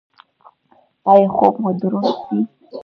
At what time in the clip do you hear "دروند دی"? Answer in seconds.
1.79-2.37